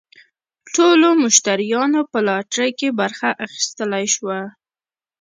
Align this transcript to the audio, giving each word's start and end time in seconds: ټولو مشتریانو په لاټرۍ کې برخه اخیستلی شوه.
ټولو 0.75 1.07
مشتریانو 1.23 2.01
په 2.11 2.19
لاټرۍ 2.27 2.71
کې 2.79 2.89
برخه 2.99 3.29
اخیستلی 3.45 4.05
شوه. 4.15 4.39